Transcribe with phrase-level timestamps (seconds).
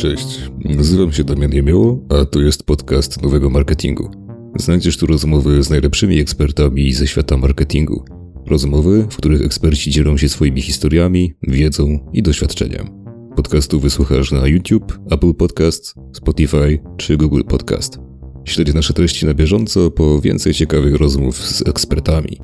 [0.00, 4.10] Cześć, nazywam się Damian Jemioło, a to jest podcast Nowego Marketingu.
[4.56, 8.04] Znajdziesz tu rozmowy z najlepszymi ekspertami ze świata marketingu.
[8.46, 12.88] Rozmowy, w których eksperci dzielą się swoimi historiami, wiedzą i doświadczeniem.
[13.36, 17.98] Podcastu wysłuchasz na YouTube, Apple Podcast, Spotify czy Google Podcast.
[18.44, 22.40] Śledź nasze treści na bieżąco po więcej ciekawych rozmów z ekspertami.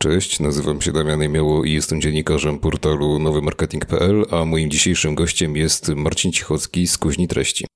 [0.00, 5.88] Cześć, nazywam się Damian Jemioło i jestem dziennikarzem portalu nowymarketing.pl, a moim dzisiejszym gościem jest
[5.88, 7.66] Marcin Cichocki z Kuźni Treści.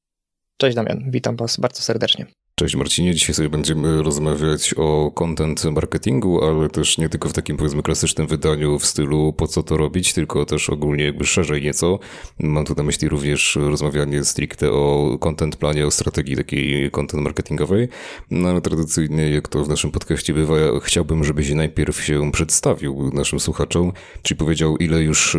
[0.56, 2.26] Cześć Damian, witam Was bardzo serdecznie.
[2.60, 7.56] Cześć Marcinie, dzisiaj sobie będziemy rozmawiać o content marketingu, ale też nie tylko w takim
[7.56, 11.98] powiedzmy klasycznym wydaniu w stylu po co to robić, tylko też ogólnie jakby szerzej nieco.
[12.38, 17.88] Mam tu na myśli również rozmawianie stricte o content planie, o strategii takiej content marketingowej,
[18.30, 23.40] no ale tradycyjnie jak to w naszym podcaście bywa, chciałbym, żebyś najpierw się przedstawił naszym
[23.40, 25.36] słuchaczom, czyli powiedział ile już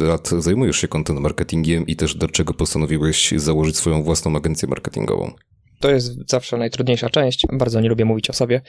[0.00, 5.32] lat zajmujesz się content marketingiem i też dlaczego postanowiłeś założyć swoją własną agencję marketingową.
[5.80, 7.46] To jest zawsze najtrudniejsza część.
[7.52, 8.60] Bardzo nie lubię mówić o sobie.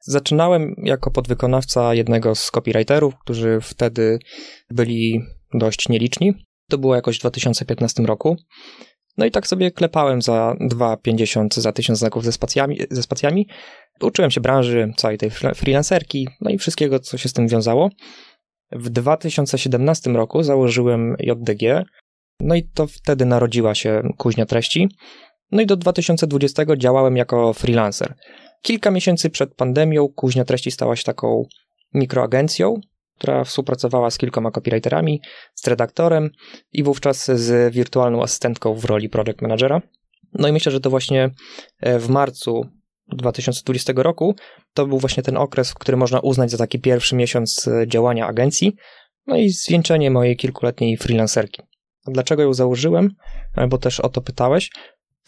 [0.00, 4.18] Zaczynałem jako podwykonawca jednego z copywriterów, którzy wtedy
[4.70, 5.20] byli
[5.54, 6.34] dość nieliczni.
[6.70, 8.36] To było jakoś w 2015 roku.
[9.18, 13.48] No i tak sobie klepałem za 2,50 za 1000 znaków ze spacjami, ze spacjami.
[14.00, 17.90] Uczyłem się branży, całej tej freelancerki, no i wszystkiego, co się z tym wiązało.
[18.72, 21.84] W 2017 roku założyłem JDG,
[22.40, 24.88] no i to wtedy narodziła się kuźnia treści.
[25.52, 28.14] No i do 2020 działałem jako freelancer.
[28.62, 31.44] Kilka miesięcy przed pandemią Kuźnia Treści stała się taką
[31.94, 32.80] mikroagencją,
[33.18, 35.20] która współpracowała z kilkoma copywriterami,
[35.54, 36.30] z redaktorem
[36.72, 39.82] i wówczas z wirtualną asystentką w roli project managera.
[40.32, 41.30] No i myślę, że to właśnie
[41.80, 42.66] e, w marcu
[43.12, 44.34] 2020 roku
[44.74, 48.76] to był właśnie ten okres, który można uznać za taki pierwszy miesiąc e, działania agencji,
[49.26, 51.62] no i zwieńczenie mojej kilkuletniej freelancerki.
[52.06, 53.10] Dlaczego ją założyłem?
[53.68, 54.70] Bo też o to pytałeś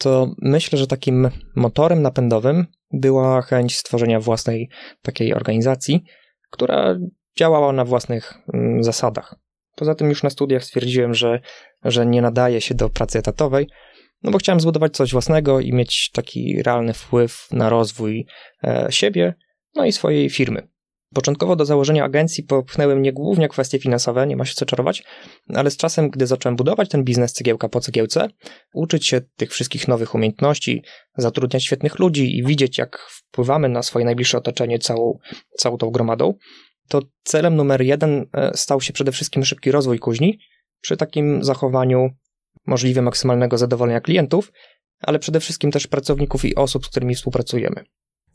[0.01, 4.69] to myślę, że takim motorem napędowym była chęć stworzenia własnej
[5.01, 6.03] takiej organizacji,
[6.51, 6.97] która
[7.37, 9.35] działała na własnych mm, zasadach.
[9.75, 11.39] Poza tym już na studiach stwierdziłem, że,
[11.83, 13.67] że nie nadaje się do pracy etatowej,
[14.23, 18.25] no bo chciałem zbudować coś własnego i mieć taki realny wpływ na rozwój
[18.63, 19.33] e, siebie,
[19.75, 20.67] no i swojej firmy.
[21.13, 25.03] Początkowo do założenia agencji popchnęły mnie głównie kwestie finansowe, nie ma się co czarować,
[25.53, 28.27] ale z czasem, gdy zacząłem budować ten biznes cegiełka po cegiełce,
[28.73, 30.83] uczyć się tych wszystkich nowych umiejętności,
[31.17, 35.17] zatrudniać świetnych ludzi i widzieć, jak wpływamy na swoje najbliższe otoczenie całą,
[35.57, 36.33] całą tą gromadą,
[36.87, 40.39] to celem numer jeden e, stał się przede wszystkim szybki rozwój kuźni,
[40.81, 42.09] przy takim zachowaniu
[42.67, 44.51] możliwie maksymalnego zadowolenia klientów,
[44.99, 47.83] ale przede wszystkim też pracowników i osób, z którymi współpracujemy.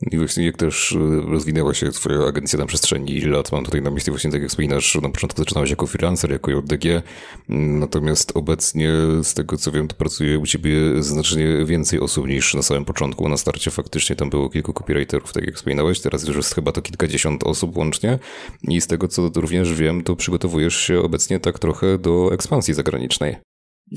[0.00, 3.90] I właśnie jak też e, rozwinęła się twoja agencja na przestrzeni lat, mam tutaj na
[3.90, 7.02] myśli właśnie tak jak wspominasz, na początku zaczynałeś jako freelancer, jako JDG,
[7.48, 8.92] natomiast obecnie
[9.22, 13.28] z tego co wiem, to pracuje u ciebie znacznie więcej osób niż na samym początku.
[13.28, 16.82] Na starcie faktycznie tam było kilku copywriterów, tak jak wspominałeś, teraz już jest chyba to
[16.82, 18.18] kilkadziesiąt osób łącznie
[18.62, 23.36] i z tego co również wiem, to przygotowujesz się obecnie tak trochę do ekspansji zagranicznej.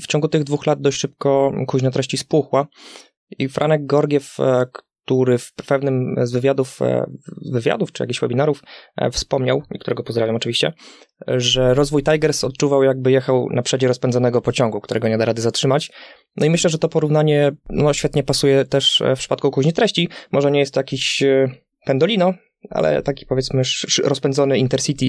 [0.02, 2.66] W ciągu tych dwóch lat dość szybko kuźnia treści spuchła
[3.38, 4.66] i Franek Gorgiew, e,
[5.10, 7.06] który w pewnym z wywiadów, e,
[7.52, 8.62] wywiadów czy jakichś webinarów
[8.96, 10.72] e, wspomniał, i którego pozdrawiam oczywiście,
[11.26, 15.90] że rozwój Tigers odczuwał jakby jechał na przedzie rozpędzonego pociągu, którego nie da rady zatrzymać.
[16.36, 20.08] No i myślę, że to porównanie no, świetnie pasuje też e, w przypadku kuźni treści.
[20.32, 21.22] Może nie jest to jakiś
[21.86, 22.34] pendolino,
[22.70, 23.62] ale taki powiedzmy
[24.04, 25.06] rozpędzony Intercity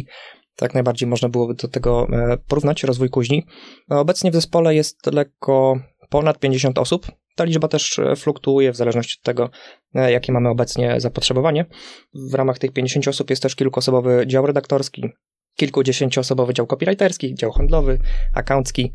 [0.55, 2.07] tak najbardziej można byłoby do tego
[2.47, 3.45] porównać, rozwój kuźni.
[3.89, 5.79] No, obecnie w zespole jest lekko
[6.09, 7.07] ponad 50 osób,
[7.41, 9.49] ta liczba też e, fluktuuje w zależności od tego,
[9.95, 11.65] e, jakie mamy obecnie zapotrzebowanie.
[12.13, 15.09] W ramach tych 50 osób jest też kilkuosobowy dział redaktorski,
[15.55, 17.97] kilkudziesięcioosobowy dział copywriterski, dział handlowy,
[18.35, 18.91] accountski,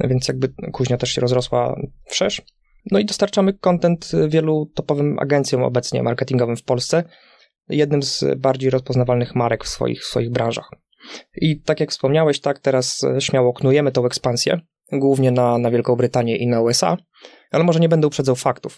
[0.00, 1.76] więc jakby kuźnia też się rozrosła
[2.06, 2.42] wszerz.
[2.90, 7.04] No i dostarczamy content wielu topowym agencjom obecnie marketingowym w Polsce,
[7.68, 10.70] jednym z bardziej rozpoznawalnych marek w swoich, w swoich branżach.
[11.34, 14.60] I tak jak wspomniałeś, tak teraz e, śmiało knujemy tą ekspansję,
[14.92, 16.96] głównie na, na Wielką Brytanię i na USA,
[17.50, 18.76] ale może nie będę uprzedzał faktów.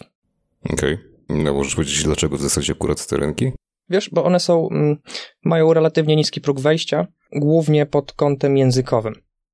[0.73, 0.93] Okej.
[0.93, 1.11] Okay.
[1.29, 3.51] No możesz powiedzieć, dlaczego w zasadzie akurat te rynki?
[3.89, 4.97] Wiesz, bo one są, mm,
[5.43, 9.13] mają relatywnie niski próg wejścia, głównie pod kątem językowym.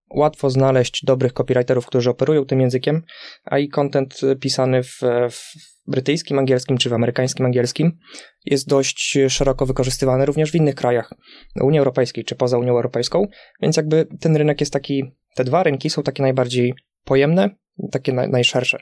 [0.10, 3.04] Łatwo znaleźć dobrych copywriterów, którzy operują tym językiem,
[3.44, 5.00] a i content pisany w,
[5.32, 5.54] w
[5.88, 7.98] brytyjskim angielskim czy w amerykańskim angielskim
[8.46, 11.14] jest dość szeroko wykorzystywany również w innych krajach
[11.62, 13.28] Unii Europejskiej czy poza Unią Europejską,
[13.62, 15.04] więc jakby ten rynek jest taki,
[15.36, 16.74] te dwa rynki są takie najbardziej
[17.04, 17.50] pojemne,
[17.92, 18.78] takie na, najszersze.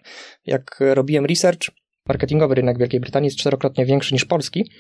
[0.45, 1.69] Jak robiłem research,
[2.07, 4.71] marketingowy rynek Wielkiej Brytanii jest czterokrotnie większy niż polski,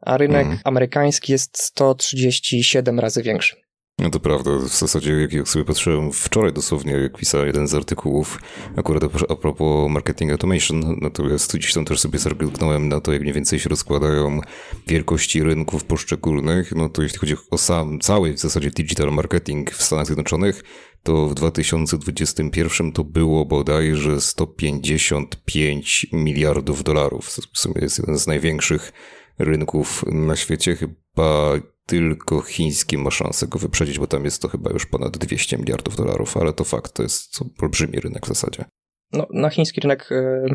[0.00, 0.58] a rynek mm.
[0.64, 3.56] amerykański jest 137 razy większy.
[4.02, 8.38] No to prawda, w zasadzie jak sobie patrzyłem wczoraj dosłownie, jak pisał jeden z artykułów,
[8.76, 13.34] akurat a propos marketing automation, natomiast gdzieś tam też sobie zerknąłem na to, jak mniej
[13.34, 14.40] więcej się rozkładają
[14.86, 19.82] wielkości rynków poszczególnych, no to jeśli chodzi o sam cały w zasadzie digital marketing w
[19.82, 20.62] Stanach Zjednoczonych,
[21.02, 27.26] to w 2021 to było bodajże 155 miliardów dolarów.
[27.28, 28.92] W sumie jest jeden z największych
[29.38, 30.76] rynków na świecie.
[30.76, 31.52] Chyba
[31.86, 35.96] tylko chiński ma szansę go wyprzedzić, bo tam jest to chyba już ponad 200 miliardów
[35.96, 38.64] dolarów, ale to fakt, to jest olbrzymi rynek w zasadzie.
[39.12, 40.46] No, na chiński rynek e,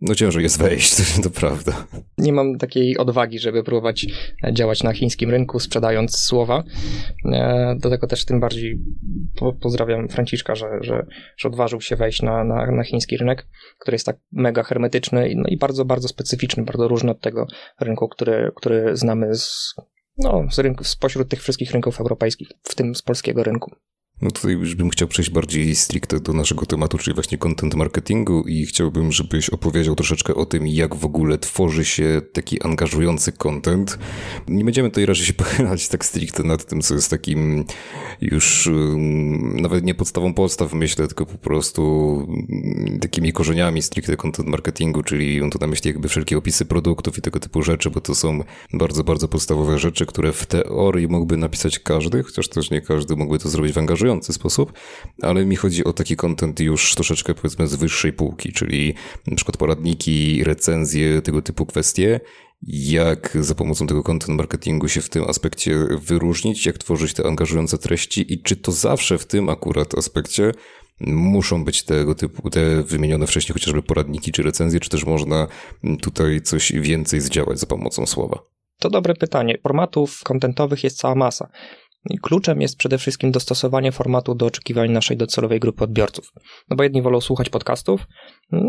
[0.00, 1.86] no ciężko jest wejść, to prawda.
[2.18, 4.06] Nie mam takiej odwagi, żeby próbować
[4.52, 6.64] działać na chińskim rynku, sprzedając słowa.
[7.32, 8.78] E, do tego też tym bardziej
[9.60, 11.06] pozdrawiam Franciszka, że, że,
[11.36, 13.46] że odważył się wejść na, na, na chiński rynek,
[13.78, 17.46] który jest tak mega hermetyczny no i bardzo, bardzo specyficzny, bardzo różny od tego
[17.80, 19.74] rynku, który, który znamy z,
[20.18, 23.76] no, z rynku, spośród tych wszystkich rynków europejskich, w tym z polskiego rynku.
[24.22, 28.42] No tutaj już bym chciał przejść bardziej stricte do naszego tematu, czyli właśnie content marketingu
[28.46, 33.98] i chciałbym, żebyś opowiedział troszeczkę o tym, jak w ogóle tworzy się taki angażujący content.
[34.48, 37.64] Nie będziemy tutaj raczej się pochylać tak stricte nad tym, co jest takim
[38.20, 44.48] już um, nawet nie podstawą podstaw, myślę, tylko po prostu um, takimi korzeniami stricte content
[44.48, 48.00] marketingu, czyli on tu na myśli jakby wszelkie opisy produktów i tego typu rzeczy, bo
[48.00, 52.80] to są bardzo, bardzo podstawowe rzeczy, które w teorii mógłby napisać każdy, chociaż też nie
[52.80, 54.72] każdy mógłby to zrobić w angażujący sposób,
[55.22, 58.94] ale mi chodzi o taki content już troszeczkę powiedzmy z wyższej półki, czyli
[59.26, 62.20] na przykład poradniki, recenzje, tego typu kwestie.
[62.66, 67.78] Jak za pomocą tego content marketingu się w tym aspekcie wyróżnić, jak tworzyć te angażujące
[67.78, 70.52] treści i czy to zawsze w tym akurat aspekcie
[71.00, 75.46] muszą być tego typu, te wymienione wcześniej chociażby poradniki czy recenzje, czy też można
[76.02, 78.38] tutaj coś więcej zdziałać za pomocą słowa?
[78.78, 79.58] To dobre pytanie.
[79.62, 81.48] Formatów kontentowych jest cała masa.
[82.22, 86.32] Kluczem jest przede wszystkim dostosowanie formatu do oczekiwań naszej docelowej grupy odbiorców.
[86.70, 88.06] No bo jedni wolą słuchać podcastów,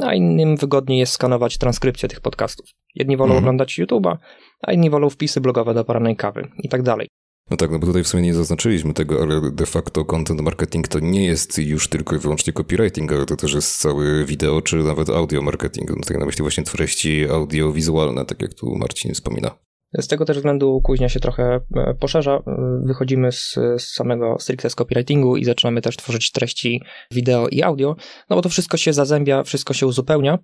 [0.03, 2.65] a innym wygodniej jest skanować transkrypcję tych podcastów.
[2.95, 3.43] Jedni wolą mhm.
[3.43, 4.17] oglądać YouTube'a,
[4.61, 7.07] a inni wolą wpisy blogowe do porannej kawy i tak dalej.
[7.51, 10.87] No tak, no bo tutaj w sumie nie zaznaczyliśmy tego, ale de facto content marketing
[10.87, 14.75] to nie jest już tylko i wyłącznie copywriting, ale to też jest cały wideo czy
[14.75, 15.89] nawet audio marketing.
[15.89, 19.64] No tak na myśli właśnie treści audiowizualne, tak jak tu Marcin wspomina.
[19.99, 22.35] Z tego też względu kuźnia się trochę e, poszerza.
[22.35, 22.41] E,
[22.83, 26.81] wychodzimy z, z samego stricte z copywritingu i zaczynamy też tworzyć treści
[27.11, 27.95] wideo i audio,
[28.29, 30.39] no bo to wszystko się zazębia, wszystko się uzupełnia.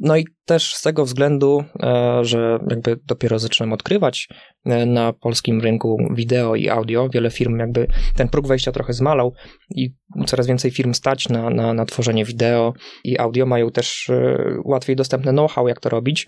[0.00, 4.28] No i też z tego względu, e, że jakby dopiero zaczynam odkrywać
[4.64, 7.86] e, na polskim rynku wideo i audio, wiele firm jakby
[8.16, 9.34] ten próg wejścia trochę zmalał
[9.70, 9.94] i
[10.26, 12.72] coraz więcej firm stać na, na, na tworzenie wideo
[13.04, 16.26] i audio, mają też e, łatwiej dostępne know-how, jak to robić,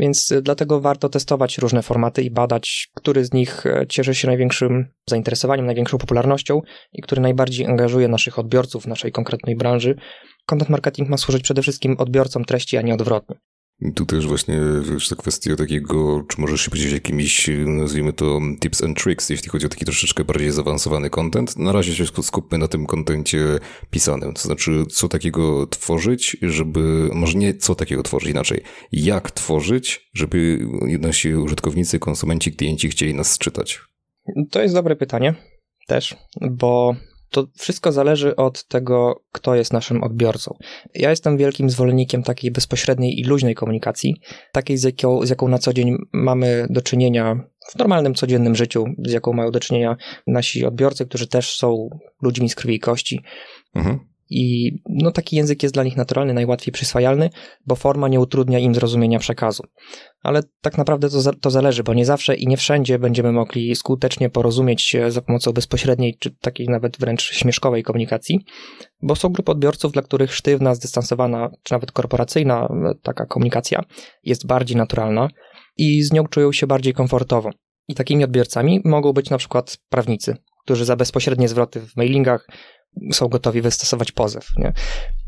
[0.00, 5.66] więc dlatego warto testować różne formaty i badać, który z nich cieszy się największym zainteresowaniem,
[5.66, 6.60] największą popularnością
[6.92, 9.96] i który najbardziej angażuje naszych odbiorców w naszej konkretnej branży,
[10.50, 13.36] content marketing ma służyć przede wszystkim odbiorcom treści, a nie odwrotnie.
[13.94, 14.60] Tu też właśnie
[14.92, 19.48] wiesz, ta kwestia takiego, czy możesz się podzielić jakimiś, nazwijmy to, tips and tricks, jeśli
[19.48, 21.56] chodzi o taki troszeczkę bardziej zaawansowany content.
[21.56, 23.58] Na razie się skupmy na tym kontencie
[23.90, 28.60] pisanym, to znaczy co takiego tworzyć, żeby, może nie co takiego tworzyć inaczej,
[28.92, 30.66] jak tworzyć, żeby
[31.00, 33.80] nasi użytkownicy, konsumenci, klienci chcieli nas czytać.
[34.50, 35.34] To jest dobre pytanie
[35.86, 36.16] też,
[36.50, 36.94] bo
[37.30, 40.56] to wszystko zależy od tego, kto jest naszym odbiorcą.
[40.94, 44.20] Ja jestem wielkim zwolennikiem takiej bezpośredniej i luźnej komunikacji,
[44.52, 47.40] takiej z jaką, z jaką na co dzień mamy do czynienia
[47.72, 49.96] w normalnym, codziennym życiu, z jaką mają do czynienia
[50.26, 51.88] nasi odbiorcy, którzy też są
[52.22, 53.20] ludźmi z krwi i kości.
[53.74, 54.09] Mhm.
[54.30, 57.30] I no, taki język jest dla nich naturalny, najłatwiej przyswajalny,
[57.66, 59.62] bo forma nie utrudnia im zrozumienia przekazu.
[60.22, 64.30] Ale tak naprawdę to, to zależy, bo nie zawsze i nie wszędzie będziemy mogli skutecznie
[64.30, 68.40] porozumieć się za pomocą bezpośredniej, czy takiej nawet wręcz śmieszkowej komunikacji,
[69.02, 72.68] bo są grupy odbiorców, dla których sztywna, zdystansowana, czy nawet korporacyjna
[73.02, 73.82] taka komunikacja
[74.24, 75.28] jest bardziej naturalna
[75.76, 77.50] i z nią czują się bardziej komfortowo.
[77.88, 82.46] I takimi odbiorcami mogą być na przykład prawnicy, którzy za bezpośrednie zwroty w mailingach
[83.12, 84.48] są gotowi wystosować pozew.
[84.56, 84.72] Nie?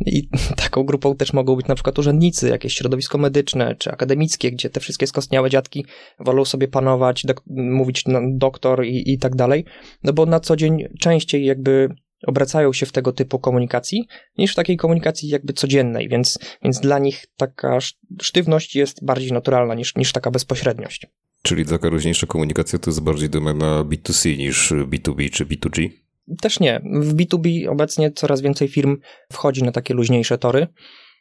[0.07, 0.29] I
[0.65, 4.81] taką grupą też mogą być na przykład urzędnicy, jakieś środowisko medyczne czy akademickie, gdzie te
[4.81, 5.87] wszystkie skostniałe dziadki
[6.19, 9.65] wolą sobie panować, mówić na doktor i, i tak dalej,
[10.03, 11.89] no bo na co dzień częściej jakby
[12.27, 14.07] obracają się w tego typu komunikacji,
[14.39, 17.79] niż w takiej komunikacji jakby codziennej, więc, więc dla nich taka
[18.23, 21.07] sztywność jest bardziej naturalna niż, niż taka bezpośredniość.
[21.43, 26.02] Czyli taka luźniejsza komunikacja to jest bardziej domena B2C niż B2B czy B2G?
[26.41, 26.81] Też nie.
[26.85, 28.97] W B2B obecnie coraz więcej firm
[29.33, 30.67] wchodzi na takie luźniejsze tory.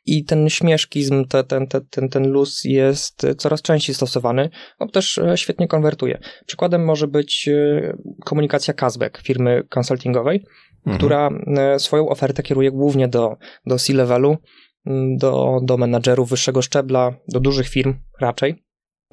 [0.05, 5.17] i ten śmieszkizm, te, ten, ten, ten, ten luz jest coraz częściej stosowany, no też
[5.17, 6.19] e, świetnie konwertuje.
[6.45, 10.45] Przykładem może być e, komunikacja Kazbek, firmy konsultingowej,
[10.77, 10.97] mhm.
[10.97, 14.37] która e, swoją ofertę kieruje głównie do, do C-levelu,
[15.17, 18.63] do, do menadżerów wyższego szczebla, do dużych firm raczej.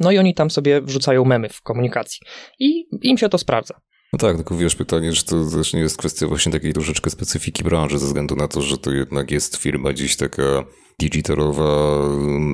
[0.01, 2.21] No i oni tam sobie wrzucają memy w komunikacji
[2.59, 3.81] i im się to sprawdza.
[4.13, 7.65] No tak, tylko wiesz, pytanie, że to też nie jest kwestia właśnie takiej troszeczkę specyfiki
[7.65, 10.43] branży, ze względu na to, że to jednak jest firma gdzieś taka
[11.01, 11.99] digitalowa,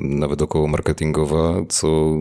[0.01, 2.17] nawet około marketingowa, co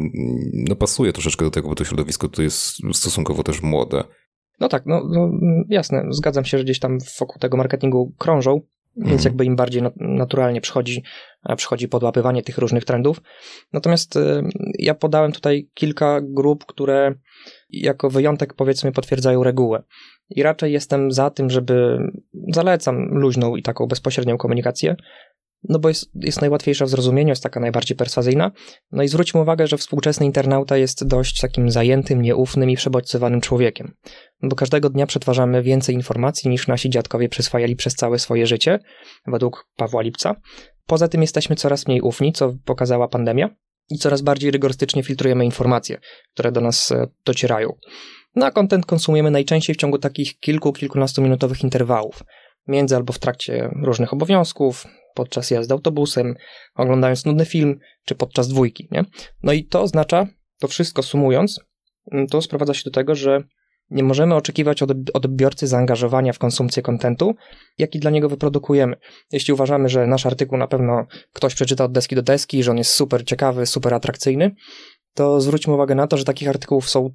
[0.53, 4.05] no, pasuje troszeczkę do tego, bo to środowisko to jest stosunkowo też młode.
[4.61, 5.31] No tak, no, no
[5.69, 8.61] jasne, zgadzam się, że gdzieś tam wokół tego marketingu krążą,
[8.97, 9.25] więc mhm.
[9.25, 11.03] jakby im bardziej naturalnie przychodzi,
[11.57, 13.21] przychodzi podłapywanie tych różnych trendów.
[13.73, 14.43] Natomiast y,
[14.79, 17.15] ja podałem tutaj kilka grup, które
[17.83, 19.83] jako wyjątek powiedzmy potwierdzają regułę.
[20.31, 21.99] I raczej jestem za tym, żeby
[22.53, 24.97] zalecam luźną i taką bezpośrednią komunikację,
[25.69, 28.51] no bo jest, jest najłatwiejsza w zrozumieniu, jest taka najbardziej perswazyjna.
[28.93, 33.95] No i zwróćmy uwagę, że współczesny internauta jest dość takim zajętym, nieufnym i przebodźcowanym człowiekiem.
[34.43, 38.79] No bo każdego dnia przetwarzamy więcej informacji niż nasi dziadkowie przyswajali przez całe swoje życie,
[39.27, 40.37] według Pawła Lipca.
[40.87, 43.51] Poza tym jesteśmy coraz mniej ufni, co pokazała pandemia,
[43.91, 45.99] i coraz bardziej rygorystycznie filtrujemy informacje,
[46.33, 47.73] które do nas e, docierają.
[48.35, 52.23] No a content konsumujemy najczęściej w ciągu takich kilku, kilkunastominutowych interwałów,
[52.69, 56.35] między albo w trakcie różnych obowiązków, podczas jazdy autobusem,
[56.75, 59.05] oglądając nudny film, czy podczas dwójki, nie?
[59.43, 60.27] No i to oznacza,
[60.61, 61.61] to wszystko sumując,
[62.31, 63.43] to sprowadza się do tego, że
[63.91, 67.35] nie możemy oczekiwać od odbiorcy zaangażowania w konsumpcję kontentu,
[67.79, 68.97] jaki dla niego wyprodukujemy.
[69.33, 72.79] Jeśli uważamy, że nasz artykuł na pewno ktoś przeczyta od deski do deski, że on
[72.79, 74.55] jest super ciekawy, super atrakcyjny,
[75.15, 77.11] to zwróćmy uwagę na to, że takich artykułów są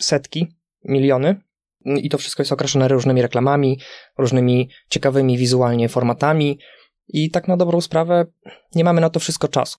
[0.00, 1.40] setki, miliony,
[1.84, 3.80] i to wszystko jest okraszone różnymi reklamami,
[4.18, 6.58] różnymi ciekawymi wizualnie formatami,
[7.08, 8.26] i tak na dobrą sprawę
[8.74, 9.78] nie mamy na to wszystko czasu.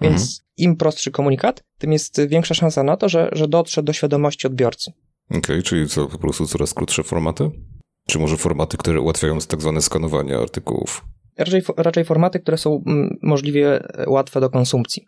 [0.00, 0.38] Więc mhm.
[0.56, 4.92] im prostszy komunikat, tym jest większa szansa na to, że, że dotrze do świadomości odbiorcy.
[5.30, 7.50] Okej, okay, czyli co, po prostu coraz krótsze formaty?
[8.08, 11.04] Czy może formaty, które ułatwiają tak zwane skanowanie artykułów?
[11.38, 15.04] Raczej, raczej formaty, które są mm, możliwie łatwe do konsumpcji.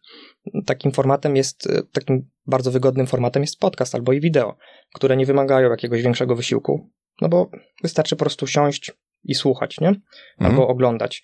[0.66, 4.56] Takim formatem jest, e, takim bardzo wygodnym formatem jest podcast albo i wideo,
[4.94, 6.90] które nie wymagają jakiegoś większego wysiłku,
[7.21, 7.50] no bo
[7.83, 8.92] wystarczy po prostu siąść
[9.25, 9.88] i słuchać, nie?
[10.38, 10.71] Albo mhm.
[10.71, 11.23] oglądać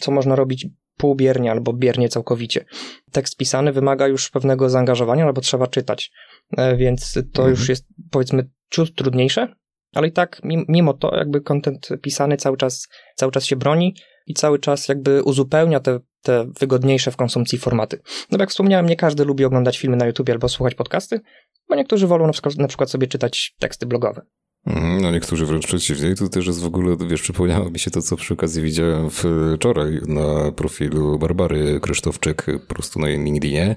[0.00, 2.64] co można robić półbiernie albo biernie całkowicie.
[3.12, 6.10] Tekst pisany wymaga już pewnego zaangażowania, albo trzeba czytać,
[6.56, 7.50] e, więc to mhm.
[7.50, 9.54] już jest powiedzmy ciut trudniejsze,
[9.94, 13.94] ale i tak mimo to jakby kontent pisany cały czas, cały czas się broni
[14.26, 18.00] i cały czas jakby uzupełnia te, te wygodniejsze w konsumpcji formaty.
[18.30, 21.20] No jak wspomniałem, nie każdy lubi oglądać filmy na YouTube albo słuchać podcasty,
[21.68, 24.22] bo niektórzy wolą na przykład, na przykład sobie czytać teksty blogowe.
[24.66, 26.10] Mhm, no niektórzy wręcz przeciwnie.
[26.10, 29.08] I to też jest w ogóle, wiesz, przypomniało mi się to, co przy okazji widziałem
[29.10, 33.76] wczoraj na profilu Barbary Krzysztofczyk po prostu na LinkedInie.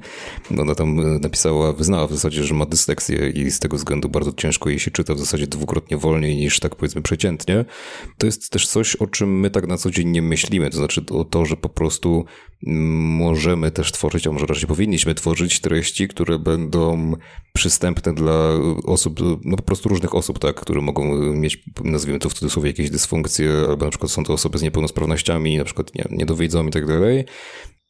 [0.59, 4.69] Ona tam napisała, wyznała w zasadzie, że ma dysleksję i z tego względu bardzo ciężko
[4.69, 7.65] jej się czyta w zasadzie dwukrotnie wolniej niż tak powiedzmy przeciętnie.
[8.17, 10.69] To jest też coś, o czym my tak na co dzień nie myślimy.
[10.69, 12.25] To znaczy o to, że po prostu
[12.61, 17.13] możemy też tworzyć, a może raczej powinniśmy tworzyć treści, które będą
[17.53, 18.49] przystępne dla
[18.85, 22.89] osób, no po prostu różnych osób, tak, które mogą mieć, nazwijmy to w cudzysłowie, jakieś
[22.89, 26.87] dysfunkcje, albo na przykład są to osoby z niepełnosprawnościami, na przykład nie, niedowiedzą i tak
[26.87, 27.25] dalej.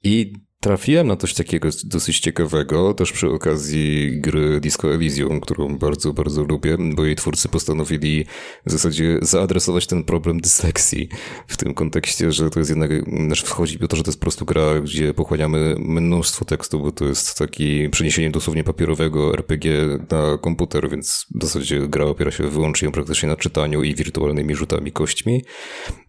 [0.03, 6.13] I Trafiłem na coś takiego dosyć ciekawego, też przy okazji gry Disco Elysium, którą bardzo,
[6.13, 8.25] bardzo lubię, bo jej twórcy postanowili
[8.65, 11.09] w zasadzie zaadresować ten problem dysleksji
[11.47, 12.91] w tym kontekście, że to jest jednak,
[13.25, 16.91] znaczy wchodzi o to, że to jest po prostu gra, gdzie pochłaniamy mnóstwo tekstu, bo
[16.91, 19.71] to jest taki przeniesienie dosłownie papierowego RPG
[20.11, 24.91] na komputer, więc w zasadzie gra opiera się wyłącznie praktycznie na czytaniu i wirtualnymi rzutami
[24.91, 25.43] kośćmi.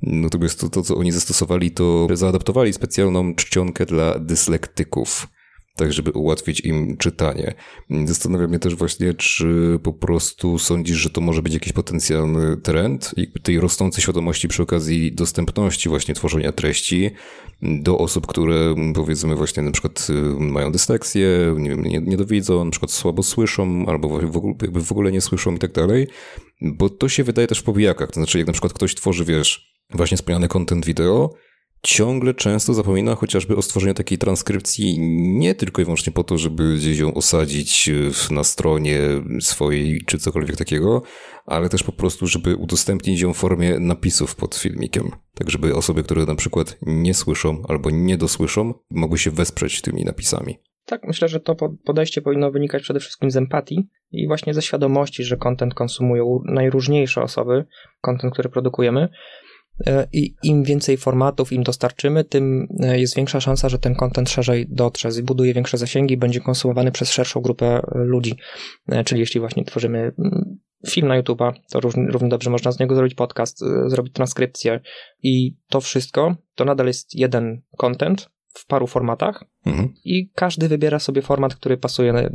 [0.03, 5.27] Natomiast to, to co oni zastosowali, to zaadaptowali specjalną czcionkę dla dyslekcji dyslektyków,
[5.77, 7.55] tak żeby ułatwić im czytanie.
[8.05, 13.15] Zastanawiam mnie też właśnie, czy po prostu sądzisz, że to może być jakiś potencjalny trend
[13.43, 17.11] tej rosnącej świadomości przy okazji dostępności właśnie tworzenia treści
[17.63, 22.17] do osób, które powiedzmy właśnie na przykład y, mają dysleksję, nie wiem, nie,
[22.65, 26.09] na przykład słabo słyszą albo w ogóle, jakby w ogóle nie słyszą i tak dalej,
[26.61, 29.77] bo to się wydaje też w powijakach, to znaczy jak na przykład ktoś tworzy, wiesz,
[29.91, 31.35] właśnie wspomniany content wideo,
[31.87, 34.99] ciągle często zapomina chociażby o stworzeniu takiej transkrypcji
[35.39, 37.91] nie tylko i wyłącznie po to, żeby gdzieś ją osadzić
[38.31, 38.99] na stronie
[39.41, 41.03] swojej czy cokolwiek takiego,
[41.47, 45.11] ale też po prostu, żeby udostępnić ją w formie napisów pod filmikiem.
[45.35, 50.05] Tak, żeby osoby, które na przykład nie słyszą albo nie dosłyszą, mogły się wesprzeć tymi
[50.05, 50.59] napisami.
[50.85, 55.25] Tak, myślę, że to podejście powinno wynikać przede wszystkim z empatii i właśnie ze świadomości,
[55.25, 57.65] że kontent konsumują najróżniejsze osoby,
[58.01, 59.09] kontent, który produkujemy,
[60.13, 64.67] i im więcej formatów im dostarczymy, tym e, jest większa szansa, że ten content szerzej
[64.69, 68.35] dotrze, zbuduje większe zasięgi, będzie konsumowany przez szerszą grupę ludzi.
[69.05, 73.15] Czyli jeśli właśnie tworzymy mm, film na YouTube'a, to równie, dobrze można z niego zrobić
[73.15, 74.81] podcast, zrobić transkrypcję
[75.23, 78.29] i to wszystko to nadal jest jeden content,
[78.59, 79.95] w paru formatach mhm.
[80.05, 82.31] i każdy wybiera sobie format, który pasuje,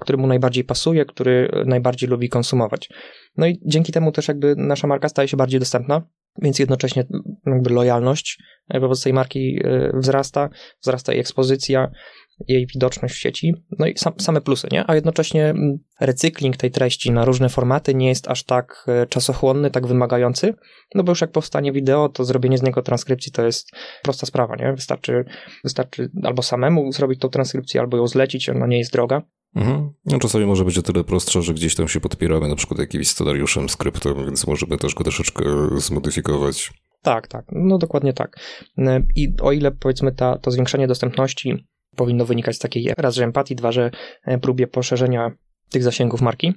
[0.00, 2.90] który mu najbardziej pasuje, który najbardziej lubi konsumować.
[3.36, 6.02] No i dzięki temu też jakby nasza marka staje się bardziej dostępna,
[6.42, 7.04] więc jednocześnie
[7.46, 8.38] jakby lojalność
[8.80, 10.50] wobec tej marki e, wzrasta,
[10.82, 11.90] wzrasta jej ekspozycja,
[12.48, 14.84] jej widoczność w sieci, no i sam, same plusy, nie?
[14.90, 15.54] A jednocześnie
[16.00, 20.54] recykling tej treści na różne formaty nie jest aż tak e, czasochłonny, tak wymagający,
[20.94, 23.70] no bo już jak powstanie wideo, to zrobienie z niego transkrypcji to jest
[24.02, 24.72] prosta sprawa, nie?
[24.72, 25.24] Wystarczy,
[25.64, 29.22] wystarczy albo samemu zrobić tą transkrypcję, albo ją zlecić, ona nie jest droga.
[29.54, 29.90] Mhm.
[30.04, 33.08] No, czasami może być o tyle prostsza, że gdzieś tam się podpieramy na przykład jakimś
[33.08, 35.44] scenariuszem, skryptem, więc możemy też go troszeczkę
[35.76, 36.72] zmodyfikować.
[37.02, 38.36] Tak, tak, no dokładnie tak.
[38.78, 41.66] E, I o ile powiedzmy ta, to zwiększenie dostępności
[41.96, 43.90] powinno wynikać z takiej raz, że empatii, dwa, że
[44.24, 45.30] e, próbie poszerzenia
[45.70, 46.54] tych zasięgów marki,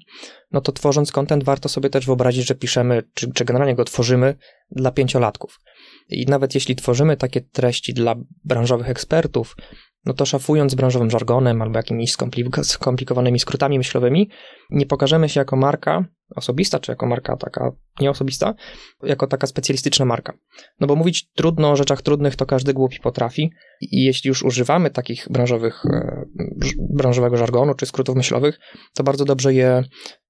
[0.51, 4.35] no to tworząc content warto sobie też wyobrazić, że piszemy, czy, czy generalnie go tworzymy
[4.71, 5.59] dla pięciolatków.
[6.09, 9.55] I nawet jeśli tworzymy takie treści dla branżowych ekspertów,
[10.05, 12.15] no to szafując branżowym żargonem albo jakimiś
[12.63, 14.29] skomplikowanymi skrótami myślowymi,
[14.69, 17.71] nie pokażemy się jako marka osobista, czy jako marka taka
[18.01, 18.55] nieosobista,
[19.03, 20.33] jako taka specjalistyczna marka.
[20.79, 24.89] No bo mówić trudno o rzeczach trudnych to każdy głupi potrafi i jeśli już używamy
[24.89, 26.25] takich branżowych, e,
[26.93, 28.59] branżowego żargonu czy skrótów myślowych,
[28.95, 29.83] to bardzo dobrze je,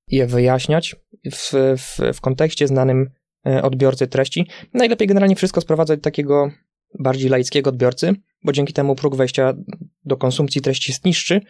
[0.08, 0.96] je wyjaśniać
[1.32, 3.10] w, w, w kontekście znanym
[3.48, 4.48] e, odbiorcy treści.
[4.74, 6.51] Najlepiej generalnie wszystko sprowadzać do takiego
[7.00, 8.13] bardziej laickiego odbiorcy,
[8.46, 9.54] bo dzięki temu próg wejścia
[10.06, 11.42] do konsumpcji treści jest niższy,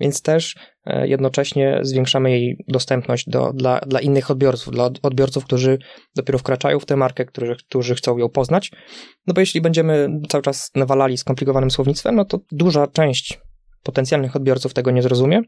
[0.00, 5.78] więc też e, jednocześnie zwiększamy jej dostępność do, dla, dla innych odbiorców, dla odbiorców, którzy
[6.16, 8.70] dopiero wkraczają w tę markę, którzy, którzy chcą ją poznać.
[9.26, 13.40] No bo jeśli będziemy cały czas nawalali skomplikowanym słownictwem, no to duża część
[13.82, 15.42] potencjalnych odbiorców tego nie zrozumie.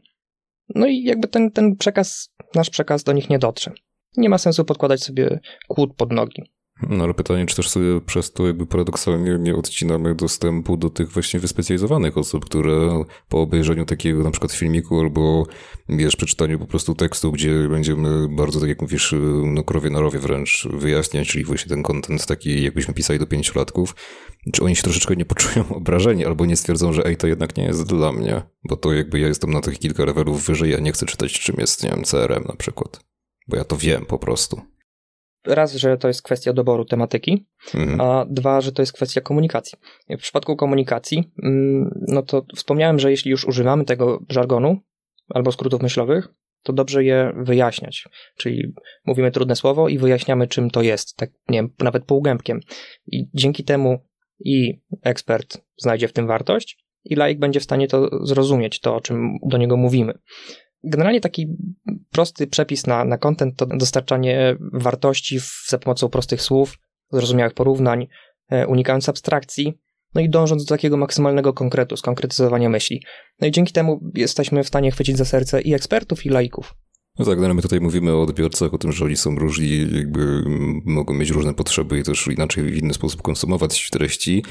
[0.75, 3.71] No i jakby ten, ten przekaz, nasz przekaz do nich nie dotrze.
[4.17, 6.43] Nie ma sensu podkładać sobie kłód pod nogi.
[6.81, 11.11] No ale pytanie, czy też sobie przez to jakby paradoksalnie nie odcinamy dostępu do tych
[11.11, 15.47] właśnie wyspecjalizowanych osób, które po obejrzeniu takiego na przykład filmiku albo
[15.89, 20.19] wiesz, przeczytaniu po prostu tekstu, gdzie będziemy bardzo, tak jak mówisz, no krowie na rowie
[20.19, 23.95] wręcz wyjaśniać, czyli właśnie ten kontent taki, jakbyśmy pisali do pięciolatków,
[24.53, 27.63] czy oni się troszeczkę nie poczują obrażeni albo nie stwierdzą, że ej, to jednak nie
[27.63, 30.91] jest dla mnie, bo to jakby ja jestem na tych kilka levelów wyżej, ja nie
[30.91, 32.99] chcę czytać czym jest, nie wiem, CRM na przykład,
[33.47, 34.74] bo ja to wiem po prostu
[35.45, 38.01] raz, że to jest kwestia doboru tematyki, mhm.
[38.01, 39.77] a dwa, że to jest kwestia komunikacji.
[40.09, 44.79] W przypadku komunikacji, mm, no to wspomniałem, że jeśli już używamy tego żargonu
[45.29, 46.27] albo skrótów myślowych,
[46.63, 48.07] to dobrze je wyjaśniać.
[48.37, 48.73] Czyli
[49.05, 52.59] mówimy trudne słowo i wyjaśniamy, czym to jest, tak nie wiem, nawet półgębkiem.
[53.07, 53.99] I dzięki temu
[54.39, 59.01] i ekspert znajdzie w tym wartość, i laik będzie w stanie to zrozumieć, to o
[59.01, 60.13] czym do niego mówimy.
[60.85, 61.47] Generalnie taki
[62.11, 66.77] prosty przepis na, na content to dostarczanie wartości za pomocą prostych słów,
[67.11, 68.07] zrozumiałych porównań,
[68.49, 69.73] e, unikając abstrakcji,
[70.15, 73.03] no i dążąc do takiego maksymalnego konkretu, skonkretyzowania myśli.
[73.41, 76.75] No i dzięki temu jesteśmy w stanie chwycić za serce i ekspertów, i laików.
[77.19, 80.43] No tak, no my tutaj mówimy o odbiorcach, o tym, że oni są różni, jakby
[80.85, 84.43] mogą mieć różne potrzeby i też inaczej w inny sposób konsumować treści,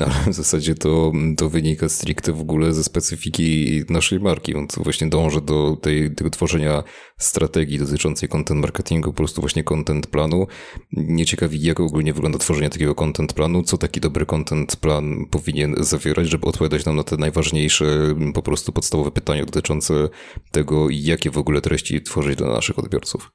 [0.00, 4.54] ale w zasadzie to, to wynika stricte w ogóle ze specyfiki naszej marki.
[4.54, 6.82] On właśnie dąży do tej, tego tworzenia
[7.18, 10.46] strategii dotyczącej content marketingu, po prostu właśnie content planu.
[10.92, 15.74] Nie ciekawi, jak ogólnie wygląda tworzenie takiego content planu, co taki dobry content plan powinien
[15.78, 20.08] zawierać, żeby odpowiadać nam na te najważniejsze, po prostu podstawowe pytania dotyczące
[20.50, 23.30] tego, jakie w ogóle treści tworzyć dla naszych odbiorców?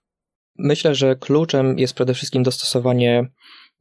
[0.57, 3.31] Myślę, że kluczem jest przede wszystkim dostosowanie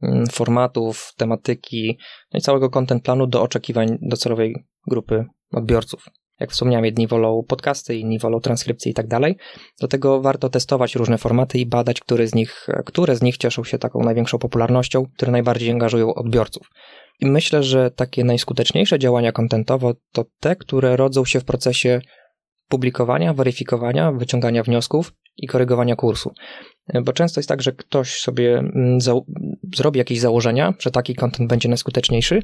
[0.01, 1.97] mm, formatów, tematyki,
[2.33, 4.55] no i całego content planu do oczekiwań docelowej
[4.87, 6.05] grupy odbiorców.
[6.39, 9.37] Jak wspomniałem, jedni wolą podcasty, inni wolą transkrypcje i tak dalej.
[9.79, 13.77] Dlatego warto testować różne formaty i badać, które z nich, które z nich cieszą się
[13.77, 16.67] taką największą popularnością, które najbardziej angażują odbiorców.
[17.19, 22.01] I myślę, że takie najskuteczniejsze działania kontentowo to te, które rodzą się w procesie
[22.67, 26.33] publikowania, weryfikowania, wyciągania wniosków i korygowania kursu.
[27.03, 28.99] Bo często jest tak, że ktoś sobie mm,
[29.75, 32.41] zrobi jakieś założenia, że taki kontent będzie najskuteczniejszy,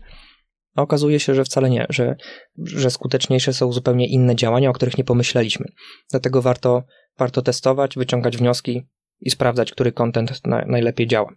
[0.80, 2.15] a okazuje się, że wcale nie, że,
[2.58, 5.65] że skuteczniejsze są zupełnie inne działania, o których nie pomyśleliśmy.
[6.12, 6.84] Dlatego warto,
[7.18, 8.88] warto testować, wyciągać wnioski
[9.22, 11.34] i sprawdzać, który kontent na, najlepiej działa.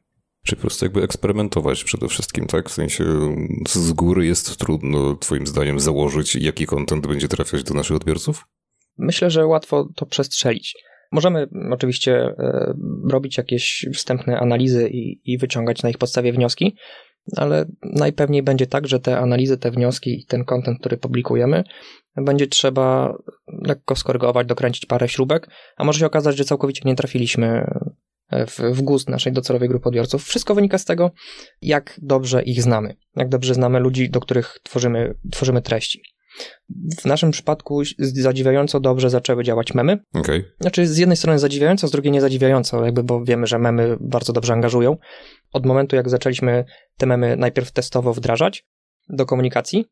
[0.46, 2.68] Czy po prostu jakby eksperymentować przede wszystkim, tak?
[2.68, 3.04] W sensie
[3.68, 8.44] z góry jest trudno, Twoim zdaniem, założyć, jaki kontent będzie trafiać do naszych odbiorców?
[8.98, 10.74] Myślę, że łatwo to przestrzelić.
[11.12, 12.74] Możemy oczywiście e,
[13.10, 16.76] robić jakieś wstępne analizy i, i wyciągać na ich podstawie wnioski,
[17.36, 21.64] ale najpewniej będzie tak, że te analizy, te wnioski i ten kontent, który publikujemy,
[22.16, 23.14] będzie trzeba
[23.62, 27.64] lekko skorygować, dokręcić parę śrubek, a może się okazać, że całkowicie nie trafiliśmy
[28.32, 30.24] w, w gust naszej docelowej grupy odbiorców.
[30.24, 31.10] Wszystko wynika z tego,
[31.62, 36.02] jak dobrze ich znamy, jak dobrze znamy ludzi, do których tworzymy, tworzymy treści.
[37.00, 39.98] W naszym przypadku zadziwiająco dobrze zaczęły działać memy.
[40.14, 40.44] Okay.
[40.60, 44.32] Znaczy, z jednej strony zadziwiająco, z drugiej nie zadziwiająco, jakby, bo wiemy, że memy bardzo
[44.32, 44.96] dobrze angażują.
[45.52, 46.64] Od momentu, jak zaczęliśmy
[46.96, 48.66] te memy najpierw testowo wdrażać
[49.08, 49.84] do komunikacji,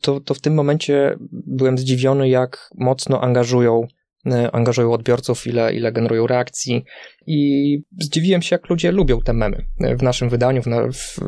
[0.00, 3.86] to, to w tym momencie byłem zdziwiony, jak mocno angażują
[4.26, 6.84] E, angażują odbiorców, ile, ile generują reakcji
[7.26, 9.66] i zdziwiłem się, jak ludzie lubią te memy
[9.98, 11.20] w naszym wydaniu, w, w,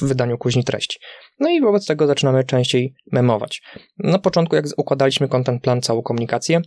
[0.00, 0.98] w wydaniu kuźni treści.
[1.38, 3.62] No i wobec tego zaczynamy częściej memować.
[3.98, 6.60] Na początku, jak układaliśmy content plan, całą komunikację,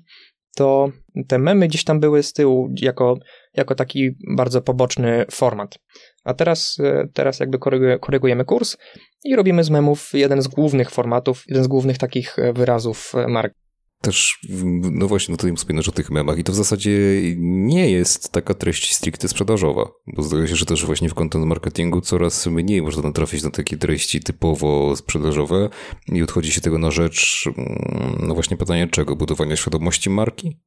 [0.56, 0.90] to
[1.28, 3.18] te memy gdzieś tam były z tyłu jako,
[3.54, 5.80] jako taki bardzo poboczny format.
[6.24, 7.60] A teraz, e, teraz jakby
[8.00, 8.78] korygujemy kurs
[9.24, 13.67] i robimy z memów jeden z głównych formatów, jeden z głównych takich e, wyrazów marki
[14.02, 14.40] też,
[14.92, 16.92] no właśnie, no tutaj wspominasz o tych memach i to w zasadzie
[17.38, 22.02] nie jest taka treść stricte sprzedażowa, bo zdaje się, że też właśnie w content marketingu
[22.02, 25.70] coraz mniej można natrafić na takie treści typowo sprzedażowe
[26.08, 29.16] i odchodzi się tego na rzecz, mm, no właśnie pytanie czego?
[29.16, 30.58] Budowania świadomości marki?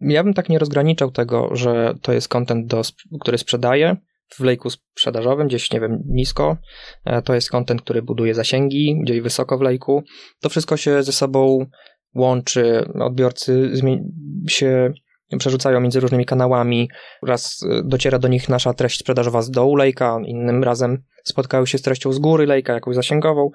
[0.00, 2.82] Ja bym tak nie rozgraniczał tego, że to jest content, do,
[3.20, 3.96] który sprzedaje,
[4.34, 6.56] w lejku sprzedażowym, gdzieś, nie wiem, nisko.
[7.04, 10.02] E, to jest content, który buduje zasięgi, gdzieś wysoko w lejku.
[10.40, 11.66] To wszystko się ze sobą
[12.14, 13.72] łączy, odbiorcy
[14.48, 14.92] się
[15.38, 16.90] przerzucają między różnymi kanałami,
[17.26, 21.78] raz y, dociera do nich nasza treść sprzedażowa z dołu lejka, innym razem spotkają się
[21.78, 23.50] z treścią z góry lejka, jakąś zasięgową.